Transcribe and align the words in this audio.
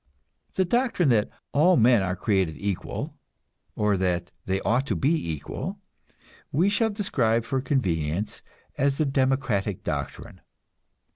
The 0.55 0.65
doctrine 0.65 1.09
that 1.09 1.29
"all 1.51 1.77
men 1.77 2.01
are 2.01 2.15
created 2.15 2.55
equal," 2.57 3.19
or 3.75 3.97
that 3.97 4.31
they 4.47 4.59
ought 4.61 4.87
to 4.87 4.95
be 4.95 5.13
equal, 5.31 5.77
we 6.51 6.69
shall 6.69 6.89
describe 6.89 7.45
for 7.45 7.61
convenience 7.61 8.41
as 8.79 8.97
the 8.97 9.05
democratic 9.05 9.83
doctrine. 9.83 10.41